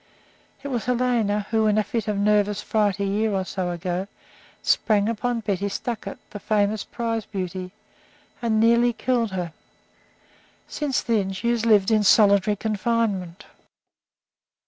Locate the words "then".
11.03-11.33